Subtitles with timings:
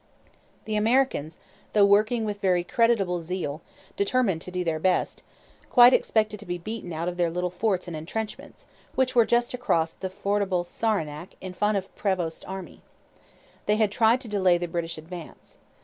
[0.65, 1.37] The Americans,
[1.73, 3.61] though working with very creditable zeal,
[3.95, 5.21] determined to do their best,
[5.69, 9.53] quite expected to be beaten out of their little forts and entrenchments, which were just
[9.53, 12.81] across the fordable Saranac in front of Prevost's army.
[13.67, 15.59] They had tried to delay the British advance.